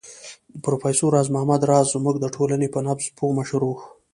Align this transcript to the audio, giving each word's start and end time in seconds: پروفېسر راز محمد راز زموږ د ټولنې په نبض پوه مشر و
پروفېسر 0.63 1.07
راز 1.15 1.27
محمد 1.33 1.61
راز 1.71 1.85
زموږ 1.95 2.15
د 2.19 2.25
ټولنې 2.35 2.67
په 2.71 2.79
نبض 2.87 3.05
پوه 3.17 3.31
مشر 3.39 3.61
و 3.65 3.71